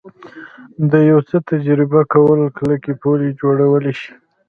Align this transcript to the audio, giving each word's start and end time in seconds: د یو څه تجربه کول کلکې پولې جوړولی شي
د 0.91 0.93
یو 1.09 1.19
څه 1.29 1.37
تجربه 1.51 2.01
کول 2.13 2.41
کلکې 2.57 2.93
پولې 3.01 3.29
جوړولی 3.39 3.93
شي 4.01 4.11